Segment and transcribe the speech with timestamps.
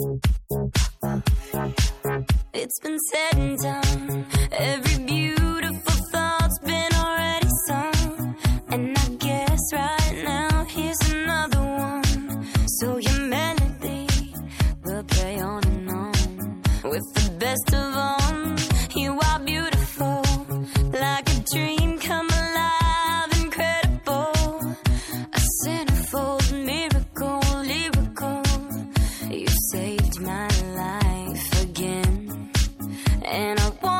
[0.00, 0.20] It's
[2.78, 4.26] been said and done.
[4.52, 8.36] Every beautiful thought's been already sung.
[8.68, 12.46] And I guess right now here's another one.
[12.78, 14.06] So your melody
[14.84, 16.12] will play on and on
[16.84, 18.18] with the best of all.
[33.68, 33.97] I want.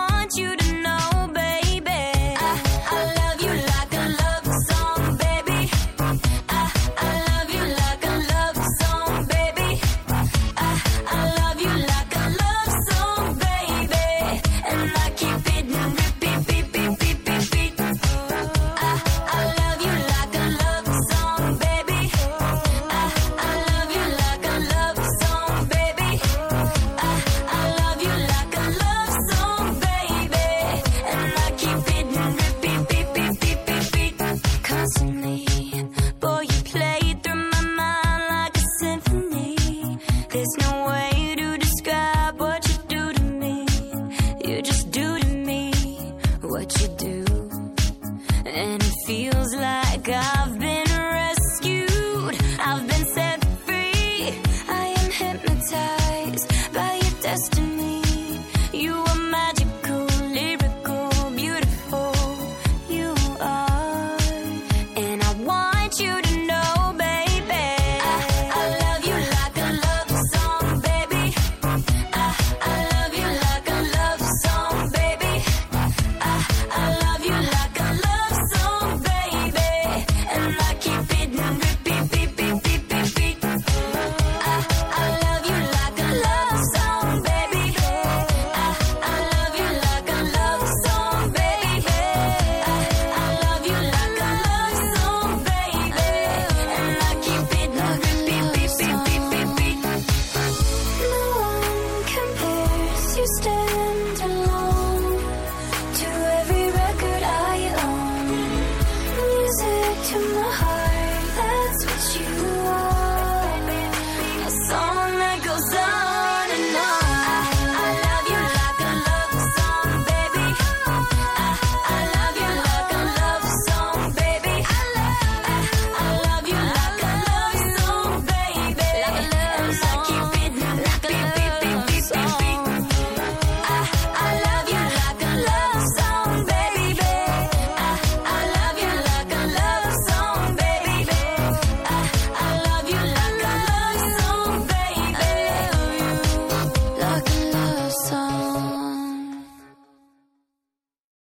[46.59, 47.25] what you do,
[48.45, 50.38] and it feels like I.